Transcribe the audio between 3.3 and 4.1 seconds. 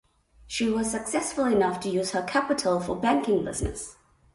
business.